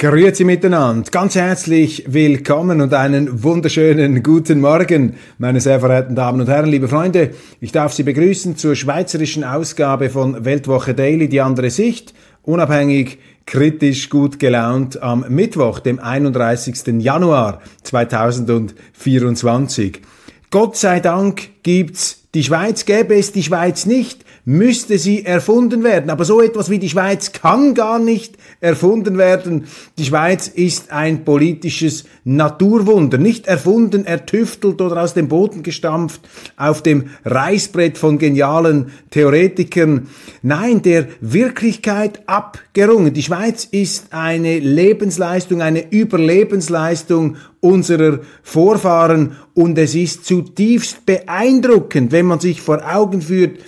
Grüezi 0.00 0.44
miteinander, 0.44 1.10
ganz 1.10 1.34
herzlich 1.34 2.04
willkommen 2.06 2.80
und 2.80 2.94
einen 2.94 3.42
wunderschönen 3.42 4.22
guten 4.22 4.58
Morgen, 4.58 5.16
meine 5.36 5.60
sehr 5.60 5.78
verehrten 5.78 6.16
Damen 6.16 6.40
und 6.40 6.48
Herren, 6.48 6.70
liebe 6.70 6.88
Freunde. 6.88 7.34
Ich 7.60 7.70
darf 7.70 7.92
Sie 7.92 8.02
begrüßen 8.02 8.56
zur 8.56 8.76
schweizerischen 8.76 9.44
Ausgabe 9.44 10.08
von 10.08 10.46
Weltwoche 10.46 10.94
Daily, 10.94 11.28
die 11.28 11.42
andere 11.42 11.68
Sicht, 11.68 12.14
unabhängig, 12.44 13.18
kritisch, 13.44 14.08
gut 14.08 14.38
gelaunt 14.38 15.02
am 15.02 15.26
Mittwoch, 15.28 15.80
dem 15.80 15.98
31. 15.98 17.02
Januar 17.02 17.60
2024. 17.82 20.00
Gott 20.50 20.78
sei 20.78 21.00
Dank 21.00 21.62
gibt's 21.62 22.22
die 22.32 22.42
Schweiz, 22.42 22.86
gäbe 22.86 23.16
es 23.16 23.32
die 23.32 23.42
Schweiz 23.42 23.84
nicht, 23.84 24.24
müsste 24.44 24.98
sie 24.98 25.24
erfunden 25.24 25.84
werden. 25.84 26.10
Aber 26.10 26.24
so 26.24 26.40
etwas 26.40 26.70
wie 26.70 26.78
die 26.78 26.88
Schweiz 26.88 27.32
kann 27.32 27.74
gar 27.74 27.98
nicht 27.98 28.36
erfunden 28.60 29.18
werden. 29.18 29.64
Die 29.98 30.04
Schweiz 30.04 30.48
ist 30.48 30.92
ein 30.92 31.24
politisches 31.24 32.04
Naturwunder, 32.24 33.18
nicht 33.18 33.46
erfunden, 33.46 34.06
ertüftelt 34.06 34.80
oder 34.80 35.02
aus 35.02 35.14
dem 35.14 35.28
Boden 35.28 35.62
gestampft 35.62 36.20
auf 36.56 36.82
dem 36.82 37.10
Reißbrett 37.24 37.98
von 37.98 38.18
genialen 38.18 38.92
Theoretikern. 39.10 40.08
Nein, 40.42 40.82
der 40.82 41.08
Wirklichkeit 41.20 42.22
abgerungen. 42.26 43.12
Die 43.12 43.22
Schweiz 43.22 43.68
ist 43.70 44.12
eine 44.12 44.58
Lebensleistung, 44.58 45.62
eine 45.62 45.90
Überlebensleistung 45.90 47.36
unserer 47.60 48.20
Vorfahren 48.42 49.36
und 49.54 49.78
es 49.78 49.94
ist 49.94 50.24
zutiefst 50.24 51.04
beeindruckend, 51.04 52.12
wenn 52.12 52.26
man 52.26 52.40
sich 52.40 52.62
vor 52.62 52.82
Augen 52.90 53.20
führt, 53.20 53.58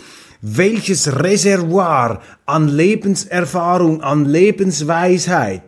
welches 0.43 1.21
Reservoir 1.23 2.21
an 2.47 2.69
Lebenserfahrung, 2.69 4.03
an 4.03 4.27
Lebensweisheit 4.27 5.63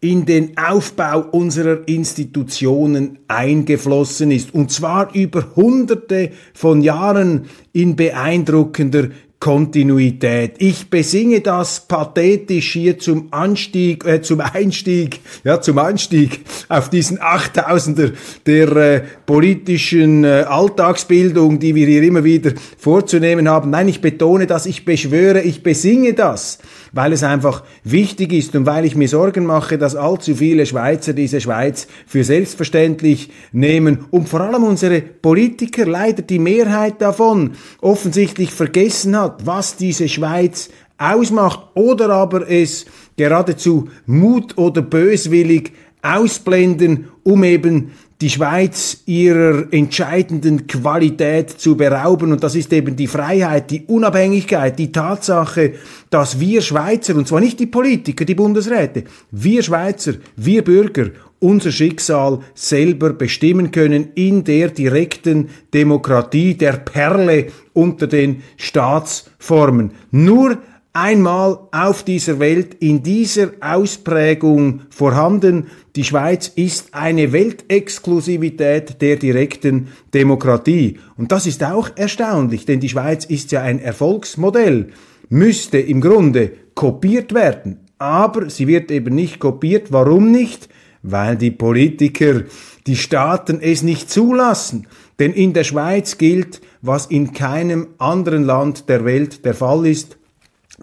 in 0.00 0.26
den 0.26 0.56
Aufbau 0.58 1.20
unserer 1.30 1.86
Institutionen 1.88 3.18
eingeflossen 3.28 4.30
ist. 4.30 4.52
Und 4.52 4.70
zwar 4.70 5.14
über 5.14 5.54
hunderte 5.56 6.30
von 6.52 6.82
Jahren 6.82 7.46
in 7.72 7.96
beeindruckender 7.96 9.08
Kontinuität. 9.44 10.54
Ich 10.56 10.88
besinge 10.88 11.42
das 11.42 11.80
pathetisch 11.80 12.72
hier 12.72 12.98
zum 12.98 13.28
Anstieg, 13.30 14.02
äh, 14.06 14.22
zum 14.22 14.40
Einstieg, 14.40 15.20
ja, 15.44 15.60
zum 15.60 15.76
Anstieg 15.76 16.40
auf 16.70 16.88
diesen 16.88 17.20
Achttausender 17.20 18.12
der 18.46 18.74
äh, 18.74 19.02
politischen 19.26 20.24
äh, 20.24 20.46
Alltagsbildung, 20.48 21.58
die 21.58 21.74
wir 21.74 21.86
hier 21.86 22.02
immer 22.04 22.24
wieder 22.24 22.52
vorzunehmen 22.78 23.46
haben. 23.46 23.68
Nein, 23.68 23.88
ich 23.88 24.00
betone 24.00 24.46
das, 24.46 24.64
ich 24.64 24.86
beschwöre, 24.86 25.42
ich 25.42 25.62
besinge 25.62 26.14
das 26.14 26.58
weil 26.94 27.12
es 27.12 27.24
einfach 27.24 27.64
wichtig 27.82 28.32
ist 28.32 28.54
und 28.54 28.66
weil 28.66 28.84
ich 28.84 28.94
mir 28.94 29.08
Sorgen 29.08 29.44
mache, 29.44 29.76
dass 29.78 29.96
allzu 29.96 30.36
viele 30.36 30.64
Schweizer 30.64 31.12
diese 31.12 31.40
Schweiz 31.40 31.88
für 32.06 32.22
selbstverständlich 32.22 33.30
nehmen 33.52 34.06
und 34.10 34.28
vor 34.28 34.40
allem 34.40 34.62
unsere 34.62 35.00
Politiker, 35.00 35.86
leider 35.86 36.22
die 36.22 36.38
Mehrheit 36.38 37.02
davon, 37.02 37.52
offensichtlich 37.80 38.52
vergessen 38.52 39.18
hat, 39.18 39.33
was 39.44 39.76
diese 39.76 40.08
Schweiz 40.08 40.68
ausmacht 40.98 41.60
oder 41.74 42.10
aber 42.10 42.48
es 42.48 42.86
geradezu 43.16 43.88
mut 44.06 44.56
oder 44.58 44.82
böswillig 44.82 45.72
ausblenden, 46.02 47.08
um 47.22 47.44
eben 47.44 47.92
die 48.20 48.30
Schweiz 48.30 49.02
ihrer 49.06 49.72
entscheidenden 49.72 50.66
Qualität 50.66 51.50
zu 51.50 51.76
berauben. 51.76 52.32
Und 52.32 52.42
das 52.44 52.54
ist 52.54 52.72
eben 52.72 52.96
die 52.96 53.06
Freiheit, 53.06 53.70
die 53.70 53.84
Unabhängigkeit, 53.86 54.78
die 54.78 54.92
Tatsache, 54.92 55.74
dass 56.10 56.38
wir 56.38 56.62
Schweizer, 56.62 57.16
und 57.16 57.26
zwar 57.26 57.40
nicht 57.40 57.58
die 57.58 57.66
Politiker, 57.66 58.24
die 58.24 58.34
Bundesräte, 58.34 59.04
wir 59.30 59.62
Schweizer, 59.62 60.14
wir 60.36 60.62
Bürger, 60.62 61.10
unser 61.44 61.70
Schicksal 61.70 62.38
selber 62.54 63.12
bestimmen 63.12 63.70
können 63.70 64.08
in 64.14 64.44
der 64.44 64.70
direkten 64.70 65.50
Demokratie, 65.74 66.54
der 66.54 66.72
Perle 66.72 67.48
unter 67.74 68.06
den 68.06 68.42
Staatsformen. 68.56 69.90
Nur 70.10 70.56
einmal 70.94 71.58
auf 71.70 72.02
dieser 72.02 72.38
Welt 72.38 72.76
in 72.80 73.02
dieser 73.02 73.50
Ausprägung 73.60 74.82
vorhanden. 74.88 75.66
Die 75.96 76.04
Schweiz 76.04 76.50
ist 76.54 76.94
eine 76.94 77.32
Weltexklusivität 77.32 79.02
der 79.02 79.16
direkten 79.16 79.88
Demokratie. 80.14 80.98
Und 81.18 81.30
das 81.30 81.46
ist 81.46 81.62
auch 81.62 81.90
erstaunlich, 81.94 82.64
denn 82.64 82.80
die 82.80 82.88
Schweiz 82.88 83.26
ist 83.26 83.52
ja 83.52 83.60
ein 83.60 83.80
Erfolgsmodell, 83.80 84.88
müsste 85.28 85.78
im 85.78 86.00
Grunde 86.00 86.52
kopiert 86.74 87.34
werden. 87.34 87.80
Aber 87.98 88.48
sie 88.48 88.66
wird 88.66 88.90
eben 88.90 89.14
nicht 89.14 89.40
kopiert. 89.40 89.92
Warum 89.92 90.30
nicht? 90.30 90.70
Weil 91.04 91.36
die 91.36 91.50
Politiker, 91.52 92.42
die 92.86 92.96
Staaten 92.96 93.60
es 93.60 93.82
nicht 93.82 94.10
zulassen. 94.10 94.88
Denn 95.20 95.32
in 95.32 95.52
der 95.52 95.64
Schweiz 95.64 96.18
gilt, 96.18 96.60
was 96.82 97.06
in 97.06 97.32
keinem 97.32 97.88
anderen 97.98 98.42
Land 98.42 98.88
der 98.88 99.04
Welt 99.04 99.44
der 99.44 99.54
Fall 99.54 99.86
ist, 99.86 100.16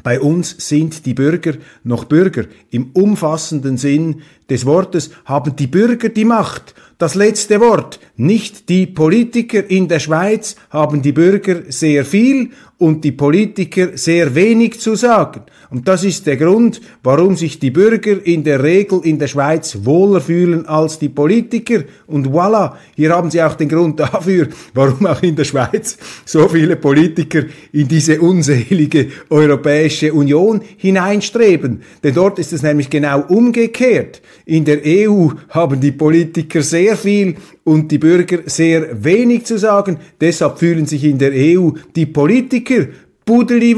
bei 0.04 0.22
uns 0.22 0.56
sind 0.58 1.06
die 1.06 1.14
Bürger 1.14 1.56
noch 1.84 2.06
Bürger. 2.06 2.46
Im 2.70 2.92
umfassenden 2.94 3.78
Sinn 3.78 4.22
des 4.50 4.66
Wortes 4.66 5.12
haben 5.26 5.56
die 5.56 5.68
Bürger 5.68 6.08
die 6.08 6.24
Macht. 6.24 6.76
Das 6.98 7.16
letzte 7.16 7.60
Wort. 7.60 8.00
Nicht 8.16 8.70
die 8.70 8.86
Politiker 8.86 9.70
in 9.70 9.88
der 9.90 10.00
Schweiz 10.00 10.56
haben 10.70 11.02
die 11.02 11.12
Bürger 11.12 11.64
sehr 11.68 12.06
viel 12.06 12.52
und 12.82 13.04
die 13.04 13.12
Politiker 13.12 13.90
sehr 13.94 14.34
wenig 14.34 14.80
zu 14.80 14.96
sagen. 14.96 15.42
Und 15.70 15.88
das 15.88 16.04
ist 16.04 16.26
der 16.26 16.36
Grund, 16.36 16.82
warum 17.04 17.38
sich 17.38 17.60
die 17.60 17.70
Bürger 17.70 18.26
in 18.26 18.44
der 18.44 18.64
Regel 18.64 19.02
in 19.04 19.20
der 19.20 19.28
Schweiz 19.28 19.78
wohler 19.84 20.20
fühlen 20.20 20.66
als 20.66 20.98
die 20.98 21.10
Politiker. 21.10 21.84
Und 22.08 22.30
voilà, 22.30 22.74
hier 22.96 23.12
haben 23.12 23.30
Sie 23.30 23.42
auch 23.42 23.54
den 23.54 23.70
Grund 23.70 24.00
dafür, 24.00 24.48
warum 24.74 25.06
auch 25.06 25.22
in 25.22 25.36
der 25.36 25.44
Schweiz 25.44 25.96
so 26.26 26.50
viele 26.50 26.76
Politiker 26.76 27.44
in 27.72 27.88
diese 27.88 28.20
unselige 28.20 29.10
Europäische 29.30 30.12
Union 30.12 30.62
hineinstreben. 30.78 31.84
Denn 32.04 32.16
dort 32.16 32.40
ist 32.40 32.52
es 32.52 32.64
nämlich 32.64 32.90
genau 32.90 33.22
umgekehrt. 33.28 34.24
In 34.46 34.66
der 34.66 34.80
EU 34.84 35.28
haben 35.50 35.80
die 35.80 35.92
Politiker 35.92 36.64
sehr 36.64 36.98
viel 36.98 37.36
und 37.64 37.92
die 37.92 38.00
Bürger 38.00 38.40
sehr 38.46 39.04
wenig 39.04 39.46
zu 39.46 39.58
sagen. 39.58 40.00
Deshalb 40.20 40.58
fühlen 40.58 40.88
sich 40.88 41.04
in 41.04 41.20
der 41.20 41.32
EU 41.32 41.70
die 41.96 42.08
Politiker 42.08 42.71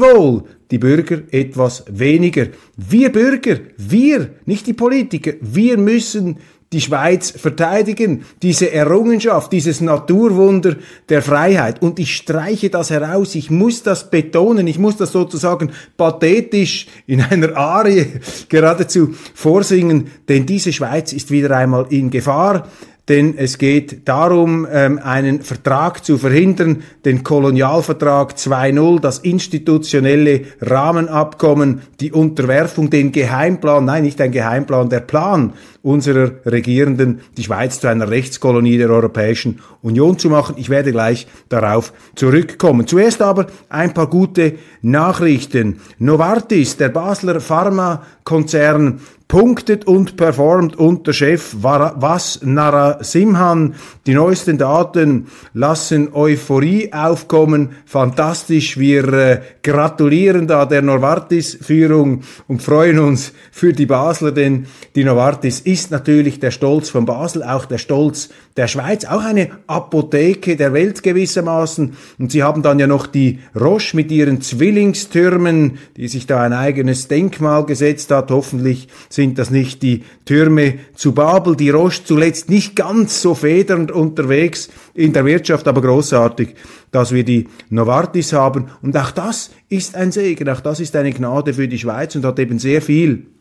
wohl, 0.00 0.44
die 0.70 0.78
Bürger 0.78 1.22
etwas 1.30 1.84
weniger. 1.88 2.46
Wir 2.76 3.12
Bürger, 3.12 3.58
wir, 3.76 4.30
nicht 4.46 4.66
die 4.66 4.72
Politiker, 4.72 5.34
wir 5.40 5.78
müssen 5.78 6.38
die 6.74 6.80
Schweiz 6.80 7.30
verteidigen, 7.30 8.24
diese 8.42 8.72
Errungenschaft, 8.72 9.52
dieses 9.52 9.80
Naturwunder 9.80 10.76
der 11.08 11.22
Freiheit. 11.22 11.80
Und 11.80 12.00
ich 12.00 12.16
streiche 12.16 12.68
das 12.68 12.90
heraus, 12.90 13.36
ich 13.36 13.48
muss 13.48 13.84
das 13.84 14.10
betonen, 14.10 14.66
ich 14.66 14.78
muss 14.78 14.96
das 14.96 15.12
sozusagen 15.12 15.70
pathetisch 15.96 16.88
in 17.06 17.20
einer 17.20 17.56
Arie 17.56 18.06
geradezu 18.48 19.14
vorsingen, 19.34 20.08
denn 20.28 20.46
diese 20.46 20.72
Schweiz 20.72 21.12
ist 21.12 21.30
wieder 21.30 21.56
einmal 21.56 21.86
in 21.90 22.10
Gefahr 22.10 22.68
denn 23.08 23.34
es 23.36 23.58
geht 23.58 24.08
darum, 24.08 24.66
ähm, 24.70 24.98
einen 25.02 25.42
Vertrag 25.42 26.04
zu 26.04 26.16
verhindern, 26.16 26.82
den 27.04 27.22
Kolonialvertrag 27.22 28.32
2.0, 28.32 29.00
das 29.00 29.18
institutionelle 29.18 30.42
Rahmenabkommen, 30.60 31.82
die 32.00 32.12
Unterwerfung, 32.12 32.88
den 32.88 33.12
Geheimplan, 33.12 33.84
nein, 33.84 34.04
nicht 34.04 34.20
ein 34.20 34.32
Geheimplan, 34.32 34.88
der 34.88 35.00
Plan 35.00 35.52
unserer 35.84 36.32
Regierenden, 36.46 37.20
die 37.36 37.44
Schweiz 37.44 37.78
zu 37.78 37.88
einer 37.88 38.10
Rechtskolonie 38.10 38.78
der 38.78 38.90
Europäischen 38.90 39.60
Union 39.82 40.18
zu 40.18 40.30
machen. 40.30 40.56
Ich 40.58 40.70
werde 40.70 40.92
gleich 40.92 41.26
darauf 41.50 41.92
zurückkommen. 42.16 42.86
Zuerst 42.86 43.20
aber 43.20 43.46
ein 43.68 43.92
paar 43.92 44.08
gute 44.08 44.54
Nachrichten. 44.80 45.80
Novartis, 45.98 46.78
der 46.78 46.88
Basler 46.88 47.38
Pharmakonzern, 47.38 49.00
punktet 49.28 49.86
und 49.86 50.16
performt 50.16 50.76
unter 50.76 51.12
Chef 51.12 51.56
Was 51.60 52.40
Narasimhan. 52.42 53.74
Die 54.06 54.14
neuesten 54.14 54.58
Daten 54.58 55.26
lassen 55.54 56.14
Euphorie 56.14 56.92
aufkommen. 56.92 57.70
Fantastisch. 57.84 58.78
Wir 58.78 59.12
äh, 59.12 59.40
gratulieren 59.62 60.46
da 60.46 60.66
der 60.66 60.82
Novartis-Führung 60.82 62.22
und 62.46 62.62
freuen 62.62 62.98
uns 63.00 63.32
für 63.50 63.72
die 63.72 63.86
Basler, 63.86 64.30
denn 64.30 64.66
die 64.94 65.04
Novartis 65.04 65.58
ist 65.58 65.73
natürlich 65.90 66.40
der 66.40 66.50
Stolz 66.50 66.88
von 66.88 67.04
Basel, 67.06 67.42
auch 67.42 67.64
der 67.64 67.78
Stolz 67.78 68.30
der 68.56 68.68
Schweiz, 68.68 69.04
auch 69.04 69.22
eine 69.22 69.50
Apotheke 69.66 70.56
der 70.56 70.72
Welt 70.72 71.02
gewissermaßen. 71.02 71.94
Und 72.18 72.32
sie 72.32 72.42
haben 72.42 72.62
dann 72.62 72.78
ja 72.78 72.86
noch 72.86 73.06
die 73.06 73.40
Roche 73.58 73.96
mit 73.96 74.10
ihren 74.12 74.40
Zwillingstürmen, 74.40 75.78
die 75.96 76.08
sich 76.08 76.26
da 76.26 76.42
ein 76.42 76.52
eigenes 76.52 77.08
Denkmal 77.08 77.66
gesetzt 77.66 78.10
hat. 78.10 78.30
Hoffentlich 78.30 78.88
sind 79.08 79.38
das 79.38 79.50
nicht 79.50 79.82
die 79.82 80.04
Türme 80.24 80.74
zu 80.94 81.12
Babel. 81.12 81.56
Die 81.56 81.70
Roche 81.70 82.04
zuletzt 82.04 82.48
nicht 82.48 82.76
ganz 82.76 83.20
so 83.20 83.34
federnd 83.34 83.90
unterwegs 83.90 84.70
in 84.94 85.12
der 85.12 85.24
Wirtschaft, 85.24 85.66
aber 85.66 85.82
großartig, 85.82 86.54
dass 86.90 87.12
wir 87.12 87.24
die 87.24 87.48
Novartis 87.70 88.32
haben. 88.32 88.66
Und 88.82 88.96
auch 88.96 89.10
das 89.10 89.50
ist 89.68 89.96
ein 89.96 90.12
Segen, 90.12 90.48
auch 90.48 90.60
das 90.60 90.80
ist 90.80 90.94
eine 90.94 91.12
Gnade 91.12 91.54
für 91.54 91.66
die 91.66 91.78
Schweiz 91.78 92.14
und 92.14 92.24
hat 92.24 92.38
eben 92.38 92.58
sehr 92.58 92.80
viel 92.80 93.33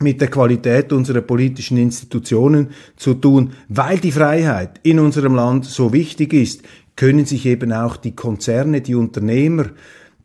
mit 0.00 0.20
der 0.20 0.28
Qualität 0.28 0.92
unserer 0.92 1.20
politischen 1.20 1.76
Institutionen 1.76 2.70
zu 2.96 3.14
tun, 3.14 3.52
weil 3.68 3.98
die 3.98 4.12
Freiheit 4.12 4.80
in 4.82 4.98
unserem 4.98 5.34
Land 5.34 5.64
so 5.64 5.92
wichtig 5.92 6.32
ist, 6.32 6.62
können 6.96 7.24
sich 7.24 7.46
eben 7.46 7.72
auch 7.72 7.96
die 7.96 8.14
Konzerne, 8.14 8.80
die 8.80 8.94
Unternehmer, 8.94 9.66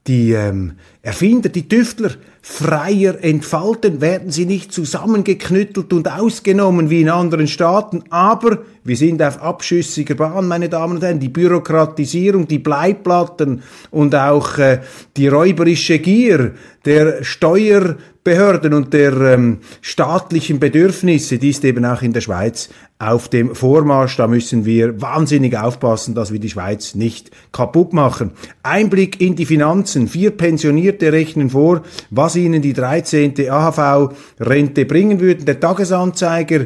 die 0.09 0.31
ähm, 0.31 0.73
Erfinder, 1.03 1.49
die 1.49 1.69
Tüftler 1.69 2.09
freier 2.41 3.23
entfalten, 3.23 4.01
werden 4.01 4.31
sie 4.31 4.47
nicht 4.47 4.73
zusammengeknüttelt 4.73 5.93
und 5.93 6.11
ausgenommen 6.11 6.89
wie 6.89 7.01
in 7.01 7.09
anderen 7.09 7.47
Staaten, 7.47 8.03
aber 8.09 8.63
wir 8.83 8.97
sind 8.97 9.21
auf 9.21 9.39
abschüssiger 9.39 10.15
Bahn, 10.15 10.47
meine 10.47 10.67
Damen 10.67 10.95
und 10.95 11.03
Herren, 11.03 11.19
die 11.19 11.29
Bürokratisierung, 11.29 12.47
die 12.47 12.57
Bleiplatten 12.57 13.61
und 13.91 14.15
auch 14.15 14.57
äh, 14.57 14.79
die 15.15 15.27
räuberische 15.27 15.99
Gier 15.99 16.55
der 16.85 17.23
Steuerbehörden 17.23 18.73
und 18.73 18.91
der 18.93 19.13
ähm, 19.13 19.59
staatlichen 19.81 20.59
Bedürfnisse, 20.59 21.37
die 21.37 21.51
ist 21.51 21.63
eben 21.63 21.85
auch 21.85 22.01
in 22.01 22.13
der 22.13 22.21
Schweiz 22.21 22.69
auf 22.99 23.29
dem 23.29 23.55
Vormarsch. 23.55 24.17
Da 24.17 24.27
müssen 24.27 24.65
wir 24.65 25.01
wahnsinnig 25.01 25.57
aufpassen, 25.57 26.15
dass 26.15 26.33
wir 26.33 26.39
die 26.39 26.49
Schweiz 26.49 26.95
nicht 26.95 27.31
kaputt 27.53 27.93
machen. 27.93 28.31
Einblick 28.61 29.21
in 29.21 29.37
die 29.37 29.45
Finanzen. 29.45 30.09
Vier 30.09 30.31
Pensionierte 30.31 31.13
rechnen 31.13 31.49
vor, 31.49 31.83
was 32.09 32.35
ihnen 32.35 32.61
die 32.61 32.73
13. 32.73 33.33
AHV-Rente 33.49 34.85
bringen 34.85 35.21
würden. 35.21 35.45
Der 35.45 35.61
Tagesanzeiger, 35.61 36.65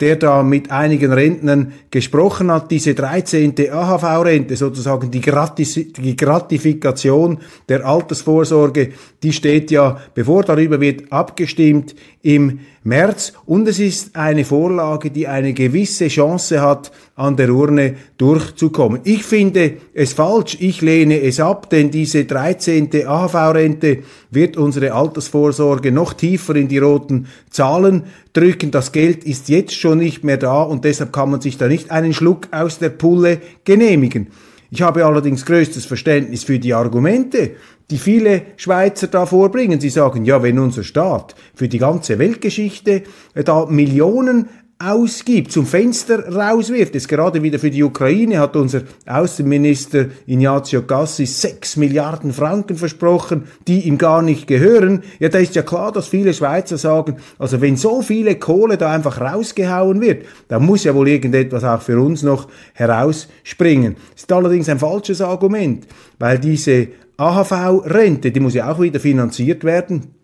der 0.00 0.16
da 0.16 0.42
mit 0.42 0.70
einigen 0.70 1.12
Rentnern 1.12 1.72
gesprochen 1.90 2.50
hat, 2.50 2.70
diese 2.70 2.94
13. 2.94 3.54
AHV-Rente, 3.70 4.56
sozusagen 4.56 5.10
die, 5.10 5.20
Gratis 5.20 5.74
die 5.74 6.16
Gratifikation 6.16 7.38
der 7.68 7.86
Altersvorsorge, 7.86 8.90
die 9.22 9.32
steht 9.32 9.70
ja, 9.70 9.98
bevor 10.14 10.42
darüber 10.44 10.80
wird 10.80 11.12
abgestimmt, 11.12 11.94
im 12.22 12.60
März 12.82 13.32
und 13.46 13.68
es 13.68 13.78
ist 13.78 14.16
eine 14.16 14.44
Vorlage, 14.44 15.10
die 15.10 15.28
eine 15.28 15.52
gewisse 15.52 16.08
Chance 16.08 16.60
hat, 16.60 16.92
an 17.16 17.36
der 17.36 17.50
Urne 17.50 17.94
durchzukommen. 18.18 19.00
Ich 19.04 19.24
finde 19.24 19.74
es 19.92 20.12
falsch, 20.12 20.56
ich 20.58 20.80
lehne 20.80 21.20
es 21.20 21.38
ab, 21.38 21.70
denn 21.70 21.90
diese 21.90 22.24
13. 22.24 22.90
AHV-Rente 23.06 23.98
wird 24.30 24.56
unsere 24.56 24.92
Altersvorsorge 24.92 25.92
noch 25.92 26.12
tiefer 26.12 26.56
in 26.56 26.66
die 26.66 26.78
roten 26.78 27.26
Zahlen 27.50 28.04
drücken. 28.32 28.72
Das 28.72 28.90
Geld 28.90 29.24
ist 29.24 29.48
jetzt 29.48 29.74
schon 29.74 29.98
nicht 29.98 30.24
mehr 30.24 30.38
da 30.38 30.62
und 30.62 30.84
deshalb 30.84 31.12
kann 31.12 31.30
man 31.30 31.40
sich 31.40 31.56
da 31.56 31.68
nicht 31.68 31.92
einen 31.92 32.14
Schluck 32.14 32.48
aus 32.50 32.78
der 32.80 32.90
Pulle 32.90 33.40
genehmigen. 33.64 34.28
Ich 34.70 34.82
habe 34.82 35.06
allerdings 35.06 35.46
größtes 35.46 35.86
Verständnis 35.86 36.42
für 36.42 36.58
die 36.58 36.74
Argumente, 36.74 37.52
die 37.92 37.98
viele 37.98 38.42
Schweizer 38.56 39.06
da 39.06 39.24
vorbringen. 39.24 39.78
Sie 39.78 39.88
sagen, 39.90 40.24
ja, 40.24 40.42
wenn 40.42 40.58
unser 40.58 40.82
Staat 40.82 41.36
für 41.54 41.68
die 41.68 41.78
ganze 41.78 42.18
Weltgeschichte 42.18 43.02
da 43.34 43.66
Millionen 43.66 44.48
ausgibt, 44.78 45.52
zum 45.52 45.66
Fenster 45.66 46.28
rauswirft. 46.34 46.94
Jetzt 46.94 47.08
gerade 47.08 47.42
wieder 47.42 47.58
für 47.58 47.70
die 47.70 47.82
Ukraine 47.82 48.40
hat 48.40 48.56
unser 48.56 48.82
Außenminister 49.06 50.06
Ignazio 50.26 50.82
Cassis 50.82 51.40
sechs 51.40 51.76
Milliarden 51.76 52.32
Franken 52.32 52.76
versprochen, 52.76 53.44
die 53.68 53.80
ihm 53.80 53.98
gar 53.98 54.22
nicht 54.22 54.46
gehören. 54.46 55.02
Ja, 55.20 55.28
da 55.28 55.38
ist 55.38 55.54
ja 55.54 55.62
klar, 55.62 55.92
dass 55.92 56.08
viele 56.08 56.34
Schweizer 56.34 56.76
sagen, 56.76 57.16
also 57.38 57.60
wenn 57.60 57.76
so 57.76 58.02
viele 58.02 58.34
Kohle 58.36 58.76
da 58.76 58.92
einfach 58.92 59.20
rausgehauen 59.20 60.00
wird, 60.00 60.26
dann 60.48 60.66
muss 60.66 60.84
ja 60.84 60.94
wohl 60.94 61.08
irgendetwas 61.08 61.64
auch 61.64 61.80
für 61.80 62.00
uns 62.00 62.22
noch 62.22 62.48
herausspringen. 62.74 63.96
Das 64.12 64.22
ist 64.22 64.32
allerdings 64.32 64.68
ein 64.68 64.78
falsches 64.78 65.20
Argument, 65.20 65.86
weil 66.18 66.38
diese 66.38 66.88
AHV-Rente, 67.16 68.32
die 68.32 68.40
muss 68.40 68.54
ja 68.54 68.70
auch 68.70 68.80
wieder 68.80 68.98
finanziert 68.98 69.62
werden. 69.62 70.14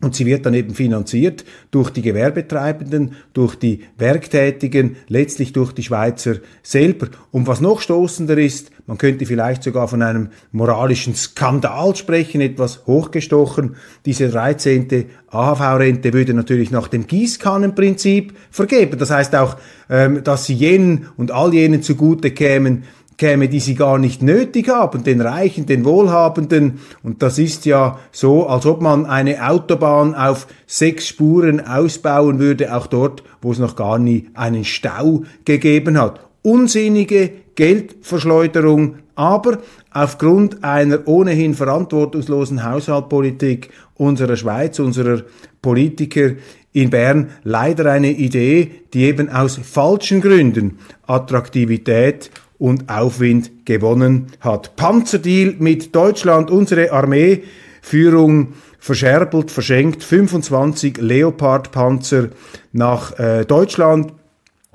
Und 0.00 0.14
sie 0.14 0.26
wird 0.26 0.46
dann 0.46 0.54
eben 0.54 0.74
finanziert 0.74 1.44
durch 1.72 1.90
die 1.90 2.02
Gewerbetreibenden, 2.02 3.16
durch 3.32 3.56
die 3.56 3.80
Werktätigen, 3.96 4.96
letztlich 5.08 5.52
durch 5.52 5.72
die 5.72 5.82
Schweizer 5.82 6.36
selber. 6.62 7.08
Und 7.32 7.48
was 7.48 7.60
noch 7.60 7.80
stoßender 7.80 8.38
ist, 8.38 8.70
man 8.86 8.96
könnte 8.96 9.26
vielleicht 9.26 9.64
sogar 9.64 9.88
von 9.88 10.00
einem 10.02 10.28
moralischen 10.52 11.16
Skandal 11.16 11.96
sprechen, 11.96 12.40
etwas 12.40 12.86
hochgestochen. 12.86 13.74
Diese 14.06 14.28
13. 14.28 15.06
AHV-Rente 15.30 16.12
würde 16.12 16.32
natürlich 16.32 16.70
nach 16.70 16.86
dem 16.86 17.06
Gießkannenprinzip 17.06 18.34
vergeben. 18.50 18.98
Das 18.98 19.10
heißt 19.10 19.34
auch, 19.34 19.56
ähm, 19.90 20.22
dass 20.22 20.46
sie 20.46 20.54
jenen 20.54 21.08
und 21.16 21.32
all 21.32 21.52
jenen 21.52 21.82
zugute 21.82 22.30
kämen, 22.30 22.84
käme, 23.18 23.48
die 23.48 23.60
sie 23.60 23.74
gar 23.74 23.98
nicht 23.98 24.22
nötig 24.22 24.68
haben, 24.68 25.04
den 25.04 25.20
Reichen, 25.20 25.66
den 25.66 25.84
Wohlhabenden. 25.84 26.80
Und 27.02 27.22
das 27.22 27.38
ist 27.38 27.66
ja 27.66 27.98
so, 28.12 28.46
als 28.46 28.64
ob 28.64 28.80
man 28.80 29.04
eine 29.04 29.46
Autobahn 29.46 30.14
auf 30.14 30.46
sechs 30.66 31.08
Spuren 31.08 31.60
ausbauen 31.60 32.38
würde, 32.38 32.74
auch 32.74 32.86
dort, 32.86 33.24
wo 33.42 33.52
es 33.52 33.58
noch 33.58 33.76
gar 33.76 33.98
nie 33.98 34.30
einen 34.34 34.64
Stau 34.64 35.24
gegeben 35.44 36.00
hat. 36.00 36.20
Unsinnige 36.42 37.30
Geldverschleuderung, 37.56 38.94
aber 39.16 39.58
aufgrund 39.90 40.62
einer 40.62 41.00
ohnehin 41.08 41.54
verantwortungslosen 41.54 42.64
Haushaltpolitik 42.64 43.70
unserer 43.96 44.36
Schweiz, 44.36 44.78
unserer 44.78 45.22
Politiker 45.60 46.34
in 46.72 46.90
Bern 46.90 47.30
leider 47.42 47.90
eine 47.90 48.12
Idee, 48.12 48.70
die 48.94 49.04
eben 49.04 49.28
aus 49.28 49.58
falschen 49.60 50.20
Gründen 50.20 50.78
Attraktivität 51.06 52.30
und 52.58 52.88
Aufwind 52.88 53.64
gewonnen 53.64 54.26
hat. 54.40 54.76
Panzerdeal 54.76 55.54
mit 55.58 55.94
Deutschland, 55.94 56.50
unsere 56.50 56.92
Armeeführung 56.92 58.54
verscherbelt, 58.78 59.50
verschenkt 59.50 60.02
25 60.02 60.98
Leopard-Panzer 60.98 62.30
nach 62.72 63.18
äh, 63.18 63.44
Deutschland. 63.44 64.12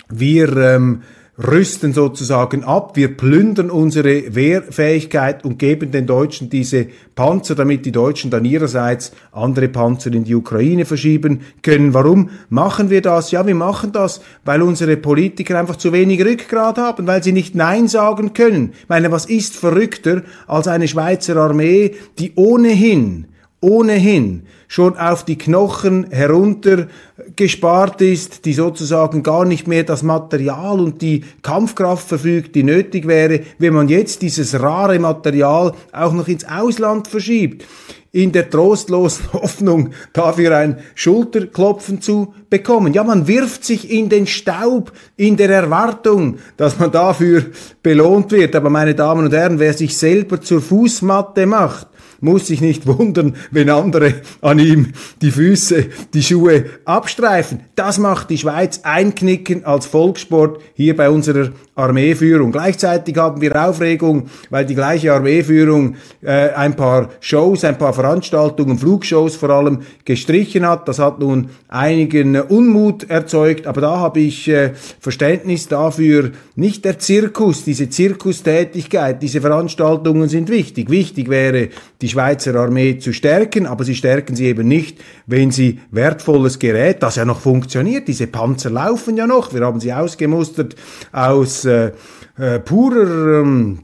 Wir 0.10 0.56
ähm, 0.58 1.02
rüsten 1.38 1.94
sozusagen 1.94 2.64
ab, 2.64 2.96
wir 2.96 3.18
plündern 3.18 3.72
unsere 3.72 4.36
Wehrfähigkeit 4.36 5.44
und 5.44 5.58
geben 5.58 5.92
den 5.92 6.06
Deutschen 6.06 6.50
diese 6.50 6.88
Panzer, 7.16 7.56
damit 7.56 7.86
die 7.86 7.92
Deutschen 7.92 8.30
dann 8.30 8.46
ihrerseits 8.46 9.14
andere 9.32 9.68
Panzer 9.68 10.14
in 10.14 10.26
die 10.26 10.36
Ukraine 10.36 10.86
verschieben 10.86 11.42
können. 11.64 11.94
Warum 11.96 12.30
machen 12.50 12.92
wir 12.92 13.02
das? 13.02 13.32
Ja, 13.32 13.48
wir 13.48 13.56
machen 13.56 13.92
das, 13.92 14.22
weil 14.46 14.62
unsere 14.62 14.96
Politiker 14.96 15.58
einfach 15.60 15.78
zu 15.78 15.92
wenig 15.92 16.24
Rückgrat 16.24 16.78
haben, 16.78 17.08
weil 17.08 17.24
sie 17.24 17.32
nicht 17.32 17.56
Nein 17.56 17.88
sagen 17.88 18.34
können. 18.34 18.74
Ich 18.80 18.90
meine, 18.90 19.12
was 19.12 19.26
ist 19.26 19.56
verrückter 19.56 20.22
als 20.46 20.68
eine 20.68 20.88
Schweizer 20.88 21.38
Armee, 21.38 21.96
die 22.20 22.34
ohnehin 22.36 23.28
ohnehin 23.64 24.44
schon 24.68 24.98
auf 24.98 25.24
die 25.24 25.38
Knochen 25.38 26.08
heruntergespart 26.12 28.02
ist, 28.02 28.46
die 28.46 28.54
sozusagen 28.54 29.24
gar 29.24 29.46
nicht 29.46 29.68
mehr 29.68 29.84
das 29.84 30.04
Material 30.04 30.80
und 30.80 31.02
die 31.02 31.24
Kampfkraft 31.42 32.08
verfügt, 32.08 32.56
die 32.56 32.64
nötig 32.64 33.08
wäre, 33.08 33.42
wenn 33.58 33.74
man 33.74 33.88
jetzt 33.88 34.22
dieses 34.22 34.60
rare 34.60 35.00
Material 35.00 35.74
auch 35.92 36.14
noch 36.14 36.28
ins 36.28 36.46
Ausland 36.46 37.08
verschiebt 37.08 37.66
in 38.14 38.32
der 38.32 38.50
trostlosen 38.50 39.26
Hoffnung, 39.34 39.90
dafür 40.14 40.56
ein 40.56 40.78
Schulterklopfen 40.94 42.00
zu 42.00 42.34
bekommen. 42.50 42.94
Ja, 42.94 43.04
man 43.04 43.28
wirft 43.28 43.66
sich 43.66 43.92
in 43.92 44.08
den 44.08 44.28
Staub 44.28 44.94
in 45.18 45.36
der 45.36 45.50
Erwartung, 45.50 46.38
dass 46.56 46.78
man 46.78 46.92
dafür 46.92 47.48
belohnt 47.82 48.32
wird. 48.32 48.56
Aber 48.56 48.70
meine 48.70 48.94
Damen 48.94 49.26
und 49.26 49.34
Herren, 49.34 49.58
wer 49.60 49.74
sich 49.74 49.98
selber 49.98 50.40
zur 50.40 50.62
Fußmatte 50.62 51.48
macht, 51.48 51.88
muss 52.24 52.48
sich 52.48 52.62
nicht 52.62 52.88
wundern, 52.88 53.36
wenn 53.52 53.70
andere 53.70 54.16
an 54.42 54.60
ihm 54.60 54.94
die 55.22 55.32
Füße, 55.32 55.86
die 56.14 56.24
Schuhe 56.24 56.66
abstreifen. 56.86 57.62
Das 57.76 58.00
macht 58.00 58.30
die 58.30 58.38
Schweiz 58.38 58.82
einknicken 58.84 59.66
als 59.66 59.86
Volkssport 59.86 60.62
hier 60.74 60.96
bei 60.96 61.10
unserer 61.10 61.52
Armeeführung. 61.76 62.52
Gleichzeitig 62.52 63.18
haben 63.18 63.42
wir 63.42 63.56
Aufregung, 63.56 64.30
weil 64.52 64.66
die 64.66 64.76
gleiche 64.76 65.12
Armeeführung 65.12 65.96
äh, 66.22 66.50
ein 66.50 66.76
paar 66.76 67.10
Shows, 67.20 67.64
ein 67.64 67.78
paar 67.78 67.94
Veranstaltungen, 67.94 68.78
Flugshows 68.78 69.36
vor 69.36 69.50
allem 69.50 69.80
gestrichen 70.06 70.68
hat. 70.68 70.88
Das 70.88 71.00
hat 71.00 71.20
nun 71.20 71.50
einigen 71.68 72.40
Unmut 72.40 73.10
erzeugt, 73.10 73.66
aber 73.66 73.82
da 73.82 73.98
habe 73.98 74.20
ich 74.20 74.48
äh, 74.48 74.74
Verständnis 75.00 75.68
dafür. 75.68 76.32
Nicht 76.56 76.86
der 76.86 77.00
Zirkus, 77.00 77.64
diese 77.64 77.90
Zirkustätigkeit, 77.90 79.24
diese 79.24 79.42
Veranstaltungen 79.42 80.30
sind 80.30 80.50
wichtig. 80.50 80.92
Wichtig 80.92 81.30
wäre, 81.30 81.70
die 82.02 82.08
Schweizer 82.14 82.56
Armee 82.56 83.00
zu 83.00 83.12
stärken, 83.12 83.66
aber 83.66 83.84
sie 83.84 83.96
stärken 83.96 84.36
sie 84.36 84.46
eben 84.46 84.68
nicht, 84.68 85.00
wenn 85.26 85.52
sie 85.52 85.80
wertvolles 85.92 86.60
Gerät, 86.60 87.04
das 87.04 87.16
ja 87.16 87.26
noch 87.26 87.42
funktioniert, 87.42 88.08
diese 88.08 88.28
Panzer 88.28 88.70
laufen 88.70 89.18
ja 89.18 89.28
noch, 89.28 89.54
wir 89.54 89.62
haben 89.66 89.80
sie 89.80 89.92
ausgemustert 89.92 90.76
aus 91.12 91.66
äh, 91.66 91.92
äh, 92.38 92.60
purer 92.60 93.42
ähm, 93.42 93.80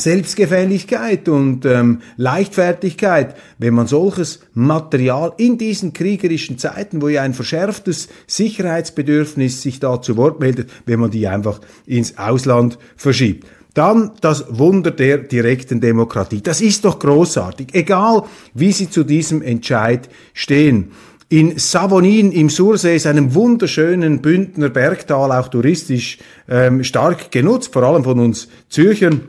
Selbstgefälligkeit 0.00 1.28
und 1.28 1.64
ähm, 1.66 2.00
Leichtfertigkeit, 2.16 3.36
wenn 3.58 3.74
man 3.74 3.86
solches 3.86 4.40
Material 4.54 5.32
in 5.36 5.58
diesen 5.58 5.92
kriegerischen 5.92 6.58
Zeiten, 6.58 7.02
wo 7.02 7.08
ja 7.08 7.22
ein 7.22 7.34
verschärftes 7.34 8.08
Sicherheitsbedürfnis 8.26 9.62
sich 9.62 9.78
da 9.78 10.00
zu 10.00 10.16
Wort 10.16 10.40
meldet, 10.40 10.70
wenn 10.86 11.00
man 11.00 11.10
die 11.10 11.28
einfach 11.28 11.60
ins 11.86 12.18
Ausland 12.18 12.78
verschiebt. 12.96 13.46
Dann 13.74 14.12
das 14.20 14.46
Wunder 14.48 14.90
der 14.90 15.18
direkten 15.18 15.80
Demokratie. 15.80 16.42
Das 16.42 16.60
ist 16.60 16.84
doch 16.84 16.98
großartig, 16.98 17.68
egal 17.72 18.24
wie 18.54 18.72
Sie 18.72 18.90
zu 18.90 19.04
diesem 19.04 19.42
Entscheid 19.42 20.08
stehen. 20.34 20.90
In 21.28 21.58
Savonin 21.58 22.32
im 22.32 22.48
Sursee 22.48 22.96
ist 22.96 23.06
einem 23.06 23.34
wunderschönen 23.34 24.20
Bündner 24.20 24.68
Bergtal 24.68 25.30
auch 25.30 25.46
touristisch 25.46 26.18
ähm, 26.48 26.82
stark 26.82 27.30
genutzt, 27.30 27.72
vor 27.72 27.84
allem 27.84 28.02
von 28.02 28.18
uns 28.18 28.48
Zürchern. 28.68 29.28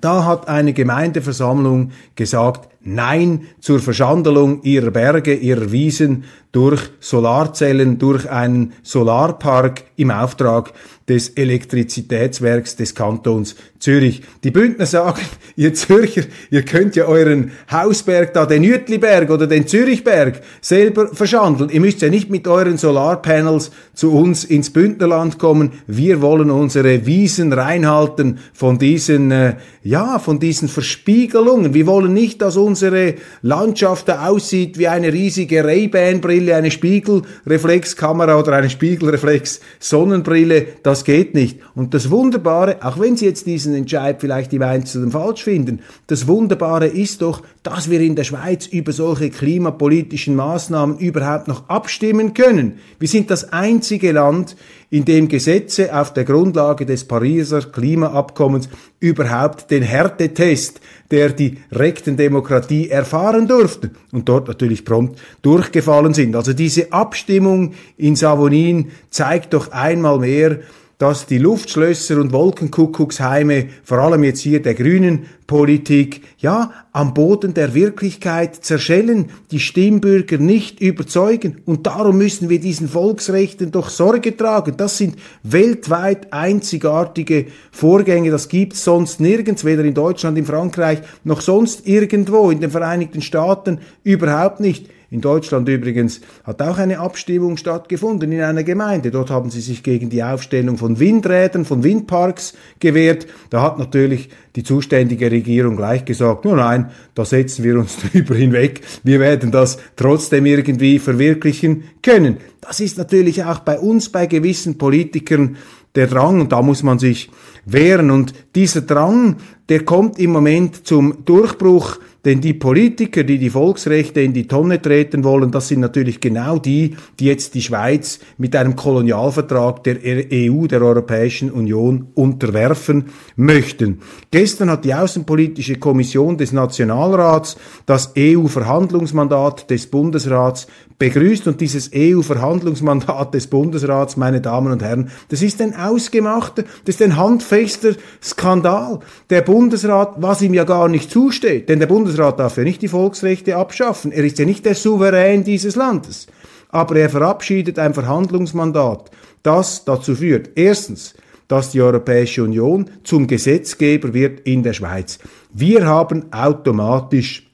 Da 0.00 0.24
hat 0.24 0.48
eine 0.48 0.72
Gemeindeversammlung 0.72 1.90
gesagt, 2.14 2.68
Nein 2.80 3.48
zur 3.60 3.80
Verschandelung 3.80 4.62
ihrer 4.62 4.90
Berge, 4.90 5.34
ihrer 5.34 5.72
Wiesen 5.72 6.24
durch 6.52 6.90
Solarzellen, 7.00 7.98
durch 7.98 8.30
einen 8.30 8.72
Solarpark 8.82 9.84
im 9.96 10.10
Auftrag 10.10 10.72
des 11.08 11.30
Elektrizitätswerks 11.30 12.76
des 12.76 12.94
Kantons 12.94 13.56
Zürich. 13.78 14.22
Die 14.42 14.50
Bündner 14.50 14.86
sagen, 14.86 15.20
ihr 15.56 15.72
Zürcher, 15.72 16.22
ihr 16.50 16.62
könnt 16.62 16.96
ja 16.96 17.04
euren 17.04 17.52
Hausberg 17.70 18.32
da, 18.34 18.44
den 18.44 18.64
Jütliberg 18.64 19.30
oder 19.30 19.46
den 19.46 19.68
Zürichberg 19.68 20.40
selber 20.60 21.08
verschandeln. 21.14 21.70
Ihr 21.70 21.80
müsst 21.80 22.02
ja 22.02 22.08
nicht 22.08 22.28
mit 22.28 22.48
euren 22.48 22.76
Solarpanels 22.76 23.70
zu 23.94 24.12
uns 24.12 24.44
ins 24.44 24.72
Bündnerland 24.72 25.38
kommen. 25.38 25.72
Wir 25.86 26.20
wollen 26.22 26.50
unsere 26.50 27.06
Wiesen 27.06 27.52
reinhalten 27.52 28.40
von 28.52 28.78
diesen, 28.78 29.30
äh, 29.30 29.56
ja, 29.84 30.18
von 30.18 30.40
diesen 30.40 30.68
Verspiegelungen. 30.68 31.72
Wir 31.72 31.86
wollen 31.86 32.12
nicht, 32.12 32.42
dass 32.42 32.56
unsere 32.56 33.14
Landschaft 33.42 34.08
da 34.08 34.26
aussieht 34.26 34.76
wie 34.78 34.88
eine 34.88 35.12
riesige 35.12 35.64
Ray-Ban-Brille, 35.64 36.56
eine 36.56 36.72
Spiegelreflexkamera 36.72 38.38
oder 38.38 38.54
eine 38.54 38.70
Spiegelreflex-Sonnenbrille. 38.70 40.66
Das 40.82 40.97
geht 41.04 41.34
nicht. 41.34 41.58
Und 41.74 41.94
das 41.94 42.10
Wunderbare, 42.10 42.78
auch 42.82 42.98
wenn 42.98 43.16
Sie 43.16 43.26
jetzt 43.26 43.46
diesen 43.46 43.74
Entscheid 43.74 44.18
vielleicht 44.20 44.52
im 44.52 44.62
Einzelnen 44.62 45.10
falsch 45.10 45.44
finden, 45.44 45.80
das 46.06 46.26
Wunderbare 46.26 46.86
ist 46.86 47.22
doch, 47.22 47.42
dass 47.62 47.90
wir 47.90 48.00
in 48.00 48.16
der 48.16 48.24
Schweiz 48.24 48.66
über 48.66 48.92
solche 48.92 49.30
klimapolitischen 49.30 50.34
Maßnahmen 50.36 50.98
überhaupt 50.98 51.48
noch 51.48 51.68
abstimmen 51.68 52.34
können. 52.34 52.78
Wir 52.98 53.08
sind 53.08 53.30
das 53.30 53.52
einzige 53.52 54.12
Land, 54.12 54.56
in 54.90 55.04
dem 55.04 55.28
Gesetze 55.28 55.94
auf 55.94 56.14
der 56.14 56.24
Grundlage 56.24 56.86
des 56.86 57.04
Pariser 57.04 57.60
Klimaabkommens 57.60 58.70
überhaupt 59.00 59.70
den 59.70 59.82
Härtetest 59.82 60.80
der 61.10 61.30
direkten 61.30 62.16
Demokratie 62.16 62.88
erfahren 62.88 63.46
durften 63.46 63.90
und 64.12 64.28
dort 64.28 64.48
natürlich 64.48 64.84
prompt 64.84 65.18
durchgefallen 65.42 66.14
sind. 66.14 66.34
Also 66.34 66.54
diese 66.54 66.92
Abstimmung 66.92 67.74
in 67.96 68.16
Savonin 68.16 68.90
zeigt 69.10 69.52
doch 69.52 69.72
einmal 69.72 70.18
mehr, 70.18 70.60
dass 70.98 71.26
die 71.26 71.38
Luftschlösser 71.38 72.20
und 72.20 72.32
Wolkenkuckucksheime, 72.32 73.68
vor 73.84 73.98
allem 73.98 74.24
jetzt 74.24 74.40
hier 74.40 74.60
der 74.60 74.74
grünen 74.74 75.26
Politik, 75.46 76.22
ja, 76.38 76.72
am 76.92 77.14
Boden 77.14 77.54
der 77.54 77.72
Wirklichkeit 77.72 78.56
zerschellen, 78.56 79.30
die 79.52 79.60
Stimmbürger 79.60 80.38
nicht 80.38 80.80
überzeugen. 80.80 81.62
Und 81.64 81.86
darum 81.86 82.18
müssen 82.18 82.48
wir 82.48 82.58
diesen 82.58 82.88
Volksrechten 82.88 83.70
doch 83.70 83.90
Sorge 83.90 84.36
tragen. 84.36 84.76
Das 84.76 84.98
sind 84.98 85.16
weltweit 85.44 86.32
einzigartige 86.32 87.46
Vorgänge. 87.70 88.32
Das 88.32 88.48
gibt's 88.48 88.82
sonst 88.82 89.20
nirgends, 89.20 89.64
weder 89.64 89.84
in 89.84 89.94
Deutschland, 89.94 90.36
in 90.36 90.46
Frankreich, 90.46 90.98
noch 91.22 91.40
sonst 91.40 91.86
irgendwo, 91.86 92.50
in 92.50 92.60
den 92.60 92.72
Vereinigten 92.72 93.22
Staaten 93.22 93.78
überhaupt 94.02 94.58
nicht. 94.58 94.88
In 95.10 95.22
Deutschland 95.22 95.66
übrigens 95.70 96.20
hat 96.44 96.60
auch 96.60 96.76
eine 96.76 96.98
Abstimmung 96.98 97.56
stattgefunden 97.56 98.30
in 98.30 98.42
einer 98.42 98.62
Gemeinde. 98.62 99.10
Dort 99.10 99.30
haben 99.30 99.48
sie 99.48 99.62
sich 99.62 99.82
gegen 99.82 100.10
die 100.10 100.22
Aufstellung 100.22 100.76
von 100.76 100.98
Windrädern, 100.98 101.64
von 101.64 101.82
Windparks 101.82 102.52
gewehrt. 102.78 103.26
Da 103.48 103.62
hat 103.62 103.78
natürlich 103.78 104.28
die 104.54 104.64
zuständige 104.64 105.30
Regierung 105.30 105.76
gleich 105.76 106.04
gesagt, 106.04 106.44
nur 106.44 106.56
nein, 106.56 106.90
da 107.14 107.24
setzen 107.24 107.64
wir 107.64 107.78
uns 107.78 107.96
drüber 108.12 108.34
hinweg. 108.34 108.82
Wir 109.02 109.18
werden 109.18 109.50
das 109.50 109.78
trotzdem 109.96 110.44
irgendwie 110.44 110.98
verwirklichen 110.98 111.84
können. 112.02 112.36
Das 112.60 112.80
ist 112.80 112.98
natürlich 112.98 113.44
auch 113.44 113.60
bei 113.60 113.78
uns, 113.78 114.10
bei 114.10 114.26
gewissen 114.26 114.76
Politikern 114.76 115.56
der 115.94 116.06
Drang, 116.06 116.42
und 116.42 116.52
da 116.52 116.60
muss 116.60 116.82
man 116.82 116.98
sich 116.98 117.30
wehren. 117.64 118.10
Und 118.10 118.34
dieser 118.54 118.82
Drang, 118.82 119.36
der 119.70 119.86
kommt 119.86 120.18
im 120.18 120.32
Moment 120.32 120.86
zum 120.86 121.24
Durchbruch 121.24 121.98
denn 122.24 122.40
die 122.40 122.54
Politiker, 122.54 123.22
die 123.22 123.38
die 123.38 123.50
Volksrechte 123.50 124.20
in 124.20 124.32
die 124.32 124.48
Tonne 124.48 124.82
treten 124.82 125.22
wollen, 125.22 125.52
das 125.52 125.68
sind 125.68 125.80
natürlich 125.80 126.20
genau 126.20 126.58
die, 126.58 126.96
die 127.20 127.26
jetzt 127.26 127.54
die 127.54 127.62
Schweiz 127.62 128.18
mit 128.38 128.56
einem 128.56 128.74
Kolonialvertrag 128.74 129.84
der 129.84 129.98
EU, 130.04 130.66
der 130.66 130.82
Europäischen 130.82 131.50
Union, 131.50 132.08
unterwerfen 132.14 133.06
möchten. 133.36 134.00
Gestern 134.32 134.70
hat 134.70 134.84
die 134.84 134.94
Außenpolitische 134.94 135.76
Kommission 135.76 136.36
des 136.36 136.52
Nationalrats 136.52 137.56
das 137.86 138.14
EU-Verhandlungsmandat 138.18 139.70
des 139.70 139.86
Bundesrats 139.86 140.66
begrüßt 140.98 141.46
und 141.46 141.60
dieses 141.60 141.92
EU-Verhandlungsmandat 141.94 143.32
des 143.32 143.46
Bundesrats, 143.46 144.16
meine 144.16 144.40
Damen 144.40 144.72
und 144.72 144.82
Herren, 144.82 145.10
das 145.28 145.42
ist 145.42 145.62
ein 145.62 145.76
ausgemachter, 145.76 146.64
das 146.84 146.96
ist 146.96 147.02
ein 147.02 147.16
handfester 147.16 147.92
Skandal. 148.20 148.98
Der 149.30 149.42
Bundesrat, 149.42 150.14
was 150.16 150.42
ihm 150.42 150.54
ja 150.54 150.64
gar 150.64 150.88
nicht 150.88 151.12
zusteht, 151.12 151.68
denn 151.68 151.78
der 151.78 151.86
Bundesrat 151.86 152.07
darf 152.16 152.56
ja 152.56 152.64
nicht 152.64 152.82
die 152.82 152.88
Volksrechte 152.88 153.56
abschaffen, 153.56 154.12
er 154.12 154.24
ist 154.24 154.38
ja 154.38 154.44
nicht 154.44 154.64
der 154.64 154.74
Souverän 154.74 155.44
dieses 155.44 155.76
Landes, 155.76 156.26
aber 156.68 156.96
er 156.96 157.10
verabschiedet 157.10 157.78
ein 157.78 157.94
Verhandlungsmandat, 157.94 159.10
das 159.42 159.84
dazu 159.84 160.14
führt, 160.14 160.50
erstens, 160.54 161.14
dass 161.48 161.70
die 161.70 161.80
Europäische 161.80 162.44
Union 162.44 162.90
zum 163.04 163.26
Gesetzgeber 163.26 164.12
wird 164.12 164.40
in 164.40 164.62
der 164.62 164.74
Schweiz. 164.74 165.18
Wir 165.52 165.86
haben 165.86 166.30
automatisch 166.32 167.48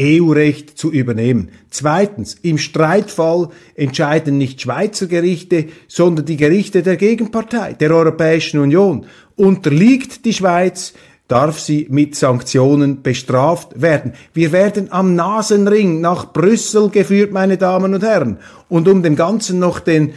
EU-Recht 0.00 0.76
zu 0.76 0.90
übernehmen. 0.92 1.50
Zweitens, 1.70 2.34
im 2.42 2.58
Streitfall 2.58 3.48
entscheiden 3.76 4.38
nicht 4.38 4.60
Schweizer 4.60 5.06
Gerichte, 5.06 5.66
sondern 5.86 6.26
die 6.26 6.36
Gerichte 6.36 6.82
der 6.82 6.96
Gegenpartei, 6.96 7.74
der 7.74 7.92
Europäischen 7.92 8.58
Union. 8.60 9.06
Unterliegt 9.36 10.24
die 10.24 10.32
Schweiz 10.32 10.94
darf 11.28 11.58
sie 11.58 11.86
mit 11.90 12.14
Sanktionen 12.14 13.02
bestraft 13.02 13.80
werden. 13.80 14.12
Wir 14.34 14.52
werden 14.52 14.92
am 14.92 15.14
Nasenring 15.14 16.00
nach 16.00 16.32
Brüssel 16.32 16.90
geführt, 16.90 17.32
meine 17.32 17.56
Damen 17.56 17.94
und 17.94 18.02
Herren. 18.02 18.38
Und 18.68 18.88
um 18.88 19.02
dem 19.02 19.16
Ganzen 19.16 19.58
noch 19.58 19.80
den 19.80 20.12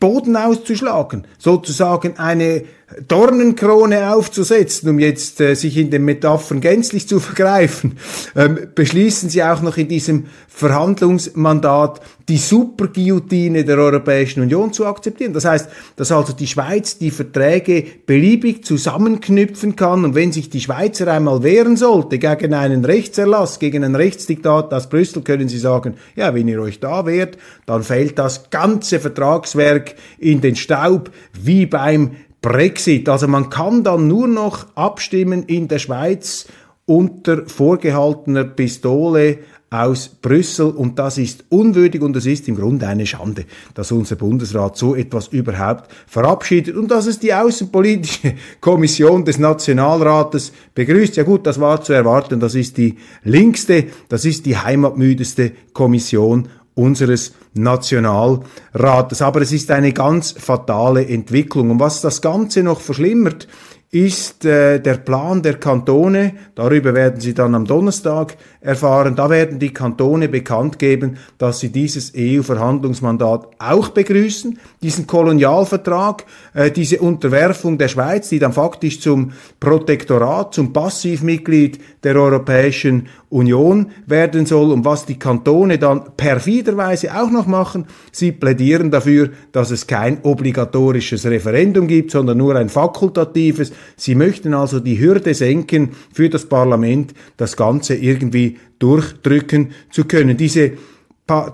Boden 0.00 0.36
auszuschlagen, 0.36 1.26
sozusagen 1.38 2.18
eine 2.18 2.64
Dornenkrone 3.08 4.14
aufzusetzen, 4.14 4.88
um 4.88 5.00
jetzt 5.00 5.40
äh, 5.40 5.54
sich 5.54 5.76
in 5.76 5.90
den 5.90 6.04
Metaphern 6.04 6.60
gänzlich 6.60 7.08
zu 7.08 7.18
vergreifen, 7.18 7.98
ähm, 8.36 8.58
beschließen 8.74 9.28
sie 9.28 9.42
auch 9.42 9.60
noch 9.60 9.76
in 9.76 9.88
diesem 9.88 10.26
Verhandlungsmandat 10.46 12.00
die 12.28 12.38
Superguillotine 12.38 13.64
der 13.64 13.78
Europäischen 13.78 14.40
Union 14.42 14.72
zu 14.72 14.86
akzeptieren. 14.86 15.32
Das 15.32 15.44
heißt, 15.44 15.68
dass 15.96 16.12
also 16.12 16.32
die 16.32 16.46
Schweiz 16.46 16.96
die 16.96 17.10
Verträge 17.10 17.84
beliebig 18.06 18.64
zusammenknüpfen 18.64 19.76
kann 19.76 20.04
und 20.04 20.14
wenn 20.14 20.32
sich 20.32 20.48
die 20.48 20.60
Schweizer 20.60 21.08
einmal 21.08 21.42
wehren 21.42 21.76
sollte 21.76 22.18
gegen 22.18 22.54
einen 22.54 22.84
Rechtserlass, 22.84 23.58
gegen 23.58 23.84
ein 23.84 23.96
Rechtsdiktat 23.96 24.72
aus 24.72 24.88
Brüssel, 24.88 25.22
können 25.22 25.48
sie 25.48 25.58
sagen, 25.58 25.94
ja, 26.14 26.34
wenn 26.34 26.48
ihr 26.48 26.62
euch 26.62 26.80
da 26.80 27.04
wehrt, 27.04 27.36
dann 27.66 27.82
fällt 27.82 28.18
das 28.18 28.50
ganze 28.50 29.00
Vertragswerk 29.00 29.96
in 30.18 30.40
den 30.40 30.56
Staub 30.56 31.10
wie 31.32 31.66
beim 31.66 32.12
Brexit. 32.46 33.08
Also 33.08 33.26
man 33.26 33.50
kann 33.50 33.82
dann 33.82 34.06
nur 34.06 34.28
noch 34.28 34.66
abstimmen 34.76 35.42
in 35.48 35.66
der 35.66 35.80
Schweiz 35.80 36.46
unter 36.84 37.44
vorgehaltener 37.48 38.44
Pistole 38.44 39.38
aus 39.68 40.06
Brüssel 40.08 40.70
und 40.70 40.96
das 41.00 41.18
ist 41.18 41.44
unwürdig 41.48 42.02
und 42.02 42.14
es 42.14 42.24
ist 42.24 42.46
im 42.46 42.54
Grunde 42.54 42.86
eine 42.86 43.04
Schande, 43.04 43.46
dass 43.74 43.90
unser 43.90 44.14
Bundesrat 44.14 44.76
so 44.76 44.94
etwas 44.94 45.26
überhaupt 45.26 45.90
verabschiedet 46.06 46.76
und 46.76 46.88
dass 46.88 47.06
es 47.06 47.18
die 47.18 47.34
Außenpolitische 47.34 48.34
Kommission 48.60 49.24
des 49.24 49.40
Nationalrates 49.40 50.52
begrüßt. 50.72 51.16
Ja 51.16 51.24
gut, 51.24 51.48
das 51.48 51.58
war 51.58 51.82
zu 51.82 51.94
erwarten, 51.94 52.38
das 52.38 52.54
ist 52.54 52.76
die 52.76 52.94
linkste, 53.24 53.86
das 54.08 54.24
ist 54.24 54.46
die 54.46 54.56
heimatmüdeste 54.56 55.50
Kommission 55.72 56.46
unseres 56.76 57.32
Nationalrates. 57.54 59.22
Aber 59.22 59.40
es 59.40 59.50
ist 59.50 59.70
eine 59.70 59.92
ganz 59.92 60.32
fatale 60.32 61.06
Entwicklung. 61.08 61.70
Und 61.70 61.80
was 61.80 62.02
das 62.02 62.22
Ganze 62.22 62.62
noch 62.62 62.80
verschlimmert, 62.80 63.48
ist 63.90 64.44
äh, 64.44 64.78
der 64.78 64.98
Plan 64.98 65.42
der 65.42 65.54
Kantone, 65.54 66.34
darüber 66.54 66.92
werden 66.92 67.20
Sie 67.20 67.34
dann 67.34 67.54
am 67.54 67.64
Donnerstag 67.64 68.36
erfahren, 68.66 69.14
da 69.14 69.30
werden 69.30 69.60
die 69.60 69.72
Kantone 69.72 70.28
bekannt 70.28 70.80
geben, 70.80 71.18
dass 71.38 71.60
sie 71.60 71.70
dieses 71.70 72.12
EU-Verhandlungsmandat 72.16 73.46
auch 73.60 73.90
begrüßen, 73.90 74.58
diesen 74.82 75.06
Kolonialvertrag, 75.06 76.24
äh, 76.52 76.72
diese 76.72 76.98
Unterwerfung 76.98 77.78
der 77.78 77.88
Schweiz, 77.88 78.28
die 78.28 78.40
dann 78.40 78.52
faktisch 78.52 79.00
zum 79.00 79.32
Protektorat, 79.60 80.52
zum 80.52 80.72
Passivmitglied 80.72 81.78
der 82.02 82.16
Europäischen 82.16 83.06
Union 83.28 83.90
werden 84.06 84.46
soll 84.46 84.72
und 84.72 84.84
was 84.84 85.06
die 85.06 85.18
Kantone 85.18 85.78
dann 85.78 86.16
perfiderweise 86.16 87.14
auch 87.20 87.30
noch 87.30 87.46
machen, 87.46 87.86
sie 88.12 88.32
plädieren 88.32 88.90
dafür, 88.90 89.30
dass 89.52 89.70
es 89.70 89.86
kein 89.86 90.18
obligatorisches 90.22 91.26
Referendum 91.26 91.88
gibt, 91.88 92.12
sondern 92.12 92.38
nur 92.38 92.54
ein 92.56 92.68
fakultatives. 92.68 93.72
Sie 93.96 94.14
möchten 94.14 94.54
also 94.54 94.80
die 94.80 94.98
Hürde 94.98 95.34
senken 95.34 95.90
für 96.12 96.30
das 96.30 96.46
Parlament, 96.46 97.14
das 97.36 97.56
Ganze 97.56 97.94
irgendwie 97.94 98.55
durchdrücken 98.78 99.70
zu 99.90 100.04
können. 100.04 100.36
Diese 100.36 100.72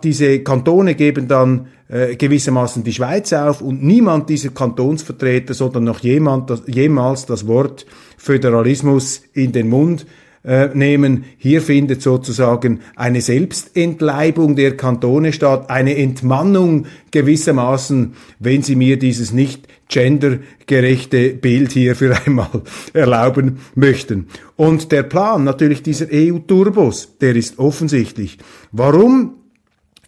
diese 0.04 0.40
Kantone 0.40 0.94
geben 0.94 1.28
dann 1.28 1.68
äh, 1.88 2.14
gewissermaßen 2.16 2.84
die 2.84 2.92
Schweiz 2.92 3.32
auf 3.32 3.62
und 3.62 3.82
niemand 3.82 4.28
dieser 4.28 4.50
Kantonsvertreter, 4.50 5.54
sondern 5.54 5.84
noch 5.84 6.00
jemand, 6.00 6.50
das, 6.50 6.62
jemals 6.66 7.24
das 7.24 7.46
Wort 7.46 7.86
Föderalismus 8.18 9.22
in 9.32 9.52
den 9.52 9.70
Mund 9.70 10.06
äh, 10.44 10.68
nehmen. 10.74 11.24
Hier 11.38 11.62
findet 11.62 12.02
sozusagen 12.02 12.80
eine 12.96 13.20
Selbstentleibung 13.20 14.56
der 14.56 14.76
Kantone 14.76 15.32
statt, 15.32 15.70
eine 15.70 15.96
Entmannung 15.96 16.86
gewissermaßen, 17.10 18.14
wenn 18.38 18.62
Sie 18.62 18.76
mir 18.76 18.98
dieses 18.98 19.32
nicht 19.32 19.68
gendergerechte 19.88 21.34
Bild 21.34 21.72
hier 21.72 21.94
für 21.94 22.16
einmal 22.26 22.62
erlauben 22.92 23.58
möchten. 23.74 24.28
Und 24.56 24.90
der 24.90 25.04
Plan 25.04 25.44
natürlich 25.44 25.82
dieser 25.82 26.06
EU-Turbos, 26.12 27.18
der 27.20 27.36
ist 27.36 27.58
offensichtlich. 27.58 28.38
Warum 28.72 29.36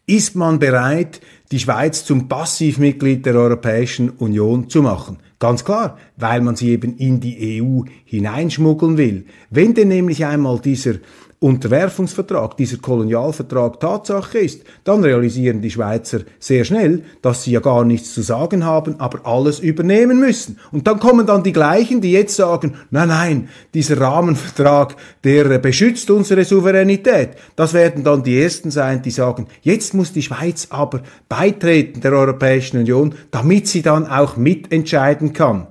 ist 0.06 0.36
man 0.36 0.58
bereit, 0.58 1.20
die 1.50 1.58
Schweiz 1.58 2.04
zum 2.04 2.28
Passivmitglied 2.28 3.24
der 3.24 3.36
Europäischen 3.36 4.10
Union 4.10 4.68
zu 4.68 4.82
machen? 4.82 5.18
Ganz 5.44 5.62
klar, 5.62 5.98
weil 6.16 6.40
man 6.40 6.56
sie 6.56 6.70
eben 6.70 6.96
in 6.96 7.20
die 7.20 7.60
EU 7.60 7.82
hineinschmuggeln 8.06 8.96
will. 8.96 9.26
Wenn 9.50 9.74
denn 9.74 9.88
nämlich 9.88 10.24
einmal 10.24 10.58
dieser 10.58 10.94
Unterwerfungsvertrag, 11.44 12.56
dieser 12.56 12.78
Kolonialvertrag 12.78 13.78
Tatsache 13.78 14.38
ist, 14.38 14.62
dann 14.82 15.04
realisieren 15.04 15.60
die 15.60 15.70
Schweizer 15.70 16.20
sehr 16.38 16.64
schnell, 16.64 17.02
dass 17.20 17.42
sie 17.42 17.52
ja 17.52 17.60
gar 17.60 17.84
nichts 17.84 18.14
zu 18.14 18.22
sagen 18.22 18.64
haben, 18.64 18.98
aber 18.98 19.26
alles 19.26 19.60
übernehmen 19.60 20.18
müssen. 20.18 20.58
Und 20.72 20.86
dann 20.86 20.98
kommen 20.98 21.26
dann 21.26 21.42
die 21.42 21.52
gleichen, 21.52 22.00
die 22.00 22.12
jetzt 22.12 22.34
sagen, 22.34 22.76
nein, 22.90 23.08
nein, 23.08 23.48
dieser 23.74 24.00
Rahmenvertrag, 24.00 24.96
der 25.22 25.58
beschützt 25.58 26.10
unsere 26.10 26.46
Souveränität. 26.46 27.32
Das 27.56 27.74
werden 27.74 28.04
dann 28.04 28.22
die 28.22 28.40
ersten 28.40 28.70
sein, 28.70 29.02
die 29.02 29.10
sagen, 29.10 29.46
jetzt 29.60 29.92
muss 29.92 30.14
die 30.14 30.22
Schweiz 30.22 30.68
aber 30.70 31.02
beitreten 31.28 32.00
der 32.00 32.12
Europäischen 32.14 32.78
Union, 32.78 33.14
damit 33.30 33.68
sie 33.68 33.82
dann 33.82 34.06
auch 34.06 34.38
mitentscheiden 34.38 35.34
kann. 35.34 35.66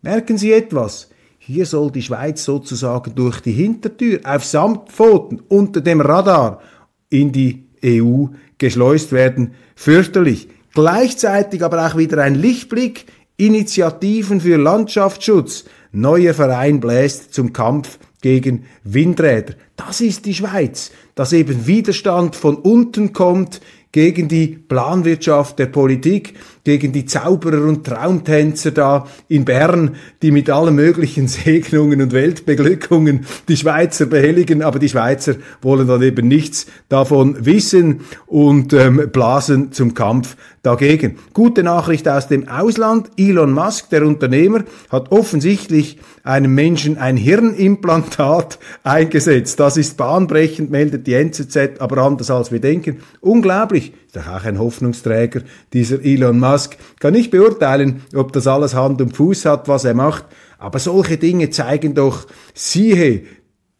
Merken 0.00 0.38
Sie 0.38 0.50
etwas? 0.50 1.09
Hier 1.52 1.66
soll 1.66 1.90
die 1.90 2.02
Schweiz 2.02 2.44
sozusagen 2.44 3.12
durch 3.16 3.40
die 3.40 3.50
Hintertür 3.50 4.20
auf 4.22 4.44
Samtpfoten 4.44 5.42
unter 5.48 5.80
dem 5.80 6.00
Radar 6.00 6.60
in 7.08 7.32
die 7.32 7.64
EU 7.84 8.26
geschleust 8.56 9.10
werden. 9.10 9.54
Fürchterlich. 9.74 10.48
Gleichzeitig 10.74 11.64
aber 11.64 11.84
auch 11.84 11.96
wieder 11.96 12.22
ein 12.22 12.36
Lichtblick. 12.36 13.06
Initiativen 13.36 14.40
für 14.40 14.58
Landschaftsschutz. 14.58 15.64
Neuer 15.90 16.34
Verein 16.34 16.78
bläst 16.78 17.34
zum 17.34 17.52
Kampf 17.52 17.98
gegen 18.22 18.66
Windräder. 18.84 19.54
Das 19.74 20.00
ist 20.00 20.26
die 20.26 20.34
Schweiz, 20.34 20.92
dass 21.16 21.32
eben 21.32 21.66
Widerstand 21.66 22.36
von 22.36 22.54
unten 22.54 23.12
kommt 23.12 23.60
gegen 23.92 24.28
die 24.28 24.46
Planwirtschaft 24.46 25.58
der 25.58 25.66
Politik, 25.66 26.34
gegen 26.62 26.92
die 26.92 27.06
Zauberer 27.06 27.64
und 27.66 27.84
Traumtänzer 27.84 28.70
da 28.70 29.06
in 29.28 29.44
Bern, 29.44 29.96
die 30.22 30.30
mit 30.30 30.48
allen 30.50 30.74
möglichen 30.74 31.26
Segnungen 31.28 32.00
und 32.00 32.12
Weltbeglückungen 32.12 33.26
die 33.48 33.56
Schweizer 33.56 34.06
behelligen, 34.06 34.62
aber 34.62 34.78
die 34.78 34.88
Schweizer 34.88 35.34
wollen 35.62 35.88
dann 35.88 36.02
eben 36.02 36.28
nichts 36.28 36.66
davon 36.88 37.44
wissen 37.44 38.02
und 38.26 38.72
ähm, 38.72 39.08
blasen 39.12 39.72
zum 39.72 39.94
Kampf 39.94 40.36
dagegen. 40.62 41.16
Gute 41.32 41.62
Nachricht 41.62 42.06
aus 42.08 42.28
dem 42.28 42.48
Ausland. 42.48 43.10
Elon 43.16 43.52
Musk, 43.52 43.90
der 43.90 44.06
Unternehmer, 44.06 44.64
hat 44.90 45.10
offensichtlich 45.10 45.98
einem 46.22 46.54
Menschen 46.54 46.98
ein 46.98 47.16
Hirnimplantat 47.16 48.58
eingesetzt. 48.82 49.58
Das 49.60 49.76
ist 49.76 49.96
bahnbrechend, 49.96 50.70
meldet 50.70 51.06
die 51.06 51.14
NZZ, 51.14 51.80
aber 51.80 51.98
anders 51.98 52.30
als 52.30 52.52
wir 52.52 52.60
denken. 52.60 53.00
Unglaublich. 53.20 53.92
Ist 54.06 54.16
doch 54.16 54.28
auch 54.28 54.44
ein 54.44 54.58
Hoffnungsträger, 54.58 55.42
dieser 55.72 56.04
Elon 56.04 56.40
Musk. 56.40 56.76
Kann 56.98 57.12
nicht 57.12 57.30
beurteilen, 57.30 58.02
ob 58.14 58.32
das 58.32 58.46
alles 58.46 58.74
Hand 58.74 59.00
und 59.00 59.16
Fuß 59.16 59.44
hat, 59.44 59.68
was 59.68 59.84
er 59.84 59.94
macht. 59.94 60.24
Aber 60.58 60.78
solche 60.78 61.16
Dinge 61.16 61.50
zeigen 61.50 61.94
doch, 61.94 62.26
siehe, 62.54 63.22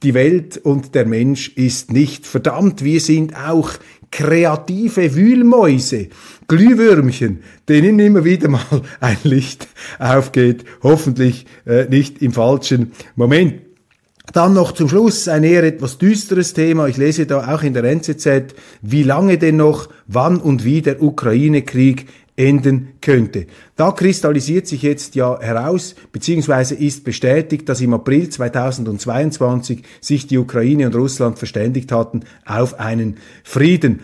die 0.03 0.14
Welt 0.14 0.57
und 0.57 0.94
der 0.94 1.05
Mensch 1.05 1.48
ist 1.57 1.92
nicht 1.92 2.26
verdammt. 2.26 2.83
Wir 2.83 3.00
sind 3.00 3.37
auch 3.37 3.72
kreative 4.10 5.14
Wühlmäuse, 5.14 6.08
Glühwürmchen, 6.48 7.40
denen 7.68 7.98
immer 7.98 8.24
wieder 8.24 8.48
mal 8.48 8.64
ein 9.00 9.18
Licht 9.24 9.68
aufgeht, 9.98 10.64
hoffentlich 10.82 11.46
äh, 11.66 11.84
nicht 11.84 12.22
im 12.22 12.32
falschen 12.32 12.92
Moment. 13.16 13.62
Dann 14.32 14.54
noch 14.54 14.72
zum 14.72 14.88
Schluss 14.88 15.26
ein 15.26 15.42
eher 15.42 15.64
etwas 15.64 15.98
düsteres 15.98 16.54
Thema. 16.54 16.86
Ich 16.86 16.96
lese 16.96 17.26
da 17.26 17.52
auch 17.52 17.62
in 17.62 17.74
der 17.74 17.82
NZZ, 17.82 18.54
wie 18.80 19.02
lange 19.02 19.38
denn 19.38 19.56
noch, 19.56 19.88
wann 20.06 20.38
und 20.38 20.64
wie 20.64 20.82
der 20.82 21.02
Ukraine-Krieg 21.02 22.06
enden 22.40 22.94
könnte. 23.03 23.46
Da 23.76 23.92
kristallisiert 23.92 24.66
sich 24.66 24.83
jetzt 24.83 25.14
ja 25.14 25.38
heraus, 25.40 25.94
beziehungsweise 26.11 26.74
ist 26.74 27.05
bestätigt, 27.05 27.68
dass 27.68 27.83
im 27.83 27.92
April 27.92 28.31
2022 28.31 29.83
sich 30.00 30.26
die 30.26 30.38
Ukraine 30.38 30.87
und 30.87 30.94
Russland 30.94 31.38
verständigt 31.38 31.92
hatten 31.92 32.20
auf 32.46 32.81
einen 32.81 33.18
Frieden. 33.44 34.00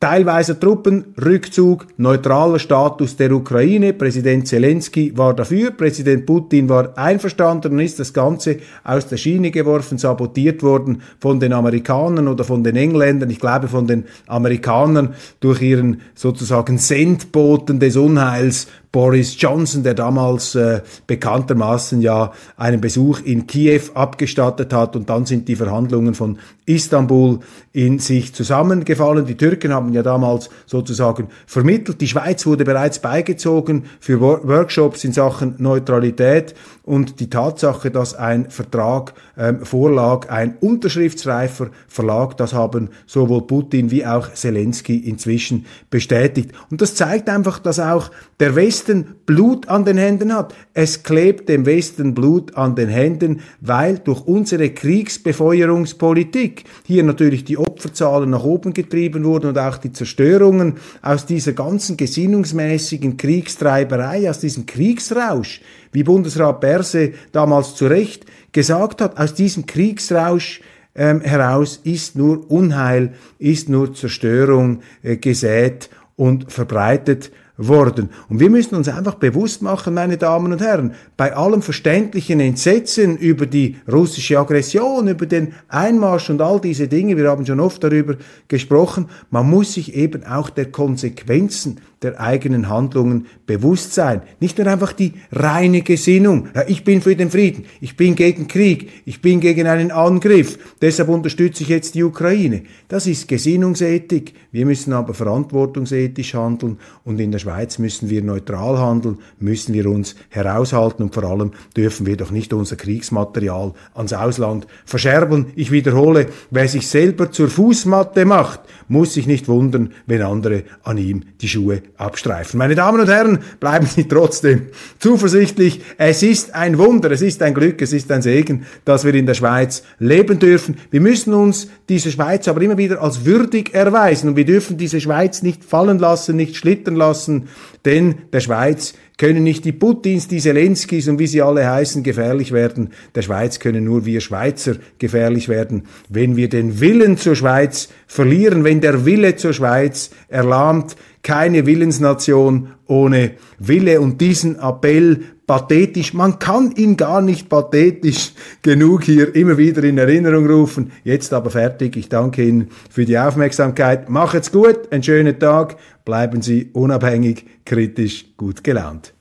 Teilweise 0.00 0.60
Truppenrückzug, 0.60 1.88
neutraler 1.96 2.60
Status 2.60 3.16
der 3.16 3.32
Ukraine. 3.32 3.92
Präsident 3.92 4.46
Zelensky 4.46 5.12
war 5.16 5.34
dafür, 5.34 5.72
Präsident 5.72 6.24
Putin 6.24 6.68
war 6.68 6.96
einverstanden 6.96 7.72
und 7.72 7.80
ist 7.80 7.98
das 7.98 8.12
Ganze 8.12 8.58
aus 8.84 9.08
der 9.08 9.16
Schiene 9.16 9.50
geworfen, 9.50 9.98
sabotiert 9.98 10.62
worden 10.62 11.02
von 11.18 11.40
den 11.40 11.52
Amerikanern 11.52 12.28
oder 12.28 12.44
von 12.44 12.62
den 12.62 12.76
Engländern. 12.76 13.28
Ich 13.30 13.40
glaube 13.40 13.66
von 13.66 13.88
den 13.88 14.04
Amerikanern 14.28 15.14
durch 15.40 15.62
ihren 15.62 16.00
sozusagen 16.14 16.78
Sendboten 16.78 17.80
des 17.80 17.96
Unheils 17.96 18.68
Boris 18.90 19.40
Johnson, 19.40 19.82
der 19.82 19.94
damals 19.94 20.54
äh, 20.54 20.80
bekanntermaßen 21.06 22.00
ja 22.00 22.32
einen 22.56 22.80
Besuch 22.80 23.20
in 23.20 23.46
Kiew 23.46 23.82
abgestattet 23.94 24.72
hat 24.72 24.96
und 24.96 25.10
dann 25.10 25.26
sind 25.26 25.48
die 25.48 25.56
Verhandlungen 25.56 26.14
von 26.14 26.38
Istanbul 26.64 27.40
in 27.72 27.98
sich 27.98 28.34
zusammengefallen. 28.34 29.26
Die 29.26 29.36
Türken 29.36 29.72
haben 29.72 29.92
ja 29.92 30.02
damals 30.02 30.50
sozusagen 30.66 31.28
vermittelt. 31.46 32.00
Die 32.00 32.08
Schweiz 32.08 32.46
wurde 32.46 32.64
bereits 32.64 32.98
beigezogen 32.98 33.84
für 34.00 34.20
Workshops 34.20 35.04
in 35.04 35.12
Sachen 35.12 35.54
Neutralität 35.58 36.54
und 36.82 37.20
die 37.20 37.30
Tatsache, 37.30 37.90
dass 37.90 38.14
ein 38.14 38.50
Vertrag 38.50 39.14
ähm, 39.36 39.64
vorlag, 39.64 40.30
ein 40.30 40.56
unterschriftsreifer 40.60 41.68
Verlag, 41.86 42.36
das 42.36 42.54
haben 42.54 42.88
sowohl 43.06 43.46
Putin 43.46 43.90
wie 43.90 44.06
auch 44.06 44.32
Zelensky 44.32 44.96
inzwischen 44.96 45.66
bestätigt. 45.90 46.52
Und 46.70 46.80
das 46.80 46.94
zeigt 46.94 47.28
einfach, 47.28 47.58
dass 47.58 47.78
auch 47.78 48.10
der 48.40 48.56
Westen 48.56 48.77
Blut 49.26 49.68
an 49.68 49.84
den 49.84 49.98
Händen 49.98 50.34
hat. 50.34 50.54
Es 50.74 51.02
klebt 51.02 51.48
dem 51.48 51.66
Westen 51.66 52.14
Blut 52.14 52.56
an 52.56 52.74
den 52.74 52.88
Händen, 52.88 53.40
weil 53.60 53.98
durch 53.98 54.26
unsere 54.26 54.70
Kriegsbefeuerungspolitik 54.70 56.64
hier 56.84 57.02
natürlich 57.02 57.44
die 57.44 57.58
Opferzahlen 57.58 58.30
nach 58.30 58.44
oben 58.44 58.72
getrieben 58.72 59.24
wurden 59.24 59.50
und 59.50 59.58
auch 59.58 59.78
die 59.78 59.92
Zerstörungen 59.92 60.76
aus 61.02 61.26
dieser 61.26 61.52
ganzen 61.52 61.96
gesinnungsmäßigen 61.96 63.16
Kriegstreiberei, 63.16 64.28
aus 64.30 64.40
diesem 64.40 64.66
Kriegsrausch, 64.66 65.60
wie 65.92 66.02
Bundesrat 66.02 66.60
Berse 66.60 67.12
damals 67.32 67.74
zu 67.74 67.86
Recht 67.86 68.26
gesagt 68.52 69.00
hat, 69.00 69.18
aus 69.18 69.34
diesem 69.34 69.66
Kriegsrausch 69.66 70.60
ähm, 70.94 71.20
heraus 71.20 71.80
ist 71.84 72.16
nur 72.16 72.50
Unheil, 72.50 73.14
ist 73.38 73.68
nur 73.68 73.94
Zerstörung 73.94 74.80
äh, 75.02 75.16
gesät 75.16 75.90
und 76.16 76.52
verbreitet 76.52 77.30
worden. 77.58 78.08
Und 78.28 78.40
wir 78.40 78.48
müssen 78.48 78.76
uns 78.76 78.88
einfach 78.88 79.16
bewusst 79.16 79.60
machen, 79.62 79.92
meine 79.92 80.16
Damen 80.16 80.52
und 80.52 80.62
Herren, 80.62 80.94
bei 81.16 81.34
allem 81.34 81.60
verständlichen 81.60 82.40
Entsetzen 82.40 83.18
über 83.18 83.46
die 83.46 83.76
russische 83.90 84.38
Aggression, 84.38 85.08
über 85.08 85.26
den 85.26 85.52
Einmarsch 85.68 86.30
und 86.30 86.40
all 86.40 86.60
diese 86.60 86.88
Dinge, 86.88 87.16
wir 87.16 87.28
haben 87.28 87.44
schon 87.44 87.60
oft 87.60 87.82
darüber 87.82 88.14
gesprochen, 88.46 89.08
man 89.30 89.50
muss 89.50 89.74
sich 89.74 89.94
eben 89.94 90.24
auch 90.24 90.50
der 90.50 90.70
Konsequenzen 90.70 91.80
der 92.02 92.20
eigenen 92.20 92.68
Handlungen 92.68 93.26
bewusst 93.46 93.92
sein. 93.92 94.22
Nicht 94.40 94.58
nur 94.58 94.66
einfach 94.68 94.92
die 94.92 95.14
reine 95.32 95.82
Gesinnung. 95.82 96.48
Ich 96.68 96.84
bin 96.84 97.02
für 97.02 97.16
den 97.16 97.30
Frieden, 97.30 97.64
ich 97.80 97.96
bin 97.96 98.14
gegen 98.14 98.46
Krieg, 98.46 98.90
ich 99.04 99.20
bin 99.20 99.40
gegen 99.40 99.66
einen 99.66 99.90
Angriff, 99.90 100.58
deshalb 100.80 101.08
unterstütze 101.08 101.64
ich 101.64 101.68
jetzt 101.68 101.94
die 101.94 102.04
Ukraine. 102.04 102.62
Das 102.86 103.06
ist 103.06 103.26
Gesinnungsethik. 103.26 104.34
Wir 104.52 104.64
müssen 104.64 104.92
aber 104.92 105.12
verantwortungsethisch 105.12 106.34
handeln 106.34 106.78
und 107.04 107.20
in 107.20 107.32
der 107.32 107.38
Schweiz 107.38 107.78
müssen 107.78 108.08
wir 108.08 108.22
neutral 108.22 108.78
handeln, 108.78 109.18
müssen 109.38 109.74
wir 109.74 109.86
uns 109.86 110.14
heraushalten 110.30 111.02
und 111.02 111.14
vor 111.14 111.24
allem 111.24 111.52
dürfen 111.76 112.06
wir 112.06 112.16
doch 112.16 112.30
nicht 112.30 112.52
unser 112.52 112.76
Kriegsmaterial 112.76 113.74
ans 113.94 114.12
Ausland 114.12 114.66
verscherben. 114.84 115.46
Ich 115.56 115.70
wiederhole, 115.70 116.28
wer 116.50 116.68
sich 116.68 116.86
selber 116.86 117.30
zur 117.32 117.48
Fußmatte 117.48 118.24
macht, 118.24 118.60
muss 118.88 119.14
sich 119.14 119.26
nicht 119.26 119.48
wundern, 119.48 119.92
wenn 120.06 120.22
andere 120.22 120.64
an 120.82 120.98
ihm 120.98 121.22
die 121.40 121.48
Schuhe 121.48 121.82
abstreifen. 121.96 122.58
Meine 122.58 122.74
Damen 122.74 123.00
und 123.00 123.08
Herren, 123.08 123.38
bleiben 123.60 123.86
Sie 123.86 124.08
trotzdem 124.08 124.66
zuversichtlich. 124.98 125.82
Es 125.96 126.22
ist 126.22 126.54
ein 126.54 126.78
Wunder, 126.78 127.10
es 127.10 127.22
ist 127.22 127.42
ein 127.42 127.54
Glück, 127.54 127.80
es 127.82 127.92
ist 127.92 128.10
ein 128.10 128.22
Segen, 128.22 128.66
dass 128.84 129.04
wir 129.04 129.14
in 129.14 129.26
der 129.26 129.34
Schweiz 129.34 129.82
leben 129.98 130.38
dürfen. 130.38 130.76
Wir 130.90 131.00
müssen 131.00 131.34
uns 131.34 131.68
diese 131.88 132.10
Schweiz 132.10 132.48
aber 132.48 132.62
immer 132.62 132.78
wieder 132.78 133.02
als 133.02 133.24
würdig 133.24 133.74
erweisen 133.74 134.30
und 134.30 134.36
wir 134.36 134.44
dürfen 134.44 134.76
diese 134.76 135.00
Schweiz 135.00 135.42
nicht 135.42 135.64
fallen 135.64 135.98
lassen, 135.98 136.36
nicht 136.36 136.56
schlittern 136.56 136.96
lassen, 136.96 137.48
denn 137.84 138.16
der 138.32 138.40
Schweiz 138.40 138.94
können 139.18 139.42
nicht 139.42 139.64
die 139.64 139.72
Putins, 139.72 140.28
die 140.28 140.38
Zelenskis 140.38 141.08
und 141.08 141.18
wie 141.18 141.26
sie 141.26 141.42
alle 141.42 141.68
heißen 141.68 142.02
gefährlich 142.04 142.52
werden. 142.52 142.92
Der 143.14 143.22
Schweiz 143.22 143.58
können 143.58 143.84
nur 143.84 144.06
wir 144.06 144.20
Schweizer 144.20 144.76
gefährlich 144.98 145.48
werden, 145.48 145.86
wenn 146.08 146.36
wir 146.36 146.48
den 146.48 146.80
Willen 146.80 147.18
zur 147.18 147.34
Schweiz 147.34 147.88
verlieren, 148.06 148.64
wenn 148.64 148.80
der 148.80 149.04
Wille 149.04 149.36
zur 149.36 149.52
Schweiz 149.52 150.10
erlahmt. 150.28 150.96
Keine 151.28 151.66
Willensnation 151.66 152.68
ohne 152.86 153.32
Wille 153.58 154.00
und 154.00 154.18
diesen 154.18 154.58
Appell 154.58 155.24
pathetisch, 155.46 156.14
man 156.14 156.38
kann 156.38 156.72
ihn 156.72 156.96
gar 156.96 157.20
nicht 157.20 157.50
pathetisch 157.50 158.32
genug 158.62 159.04
hier 159.04 159.34
immer 159.34 159.58
wieder 159.58 159.84
in 159.84 159.98
Erinnerung 159.98 160.46
rufen. 160.46 160.90
Jetzt 161.04 161.34
aber 161.34 161.50
fertig. 161.50 161.98
Ich 161.98 162.08
danke 162.08 162.42
Ihnen 162.42 162.68
für 162.88 163.04
die 163.04 163.18
Aufmerksamkeit. 163.18 164.08
Macht's 164.08 164.50
gut, 164.50 164.90
einen 164.90 165.02
schönen 165.02 165.38
Tag, 165.38 165.76
bleiben 166.06 166.40
Sie 166.40 166.70
unabhängig, 166.72 167.44
kritisch, 167.66 168.24
gut 168.38 168.64
gelaunt. 168.64 169.12